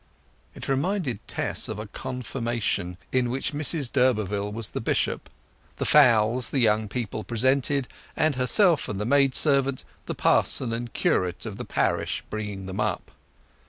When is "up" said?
12.79-13.11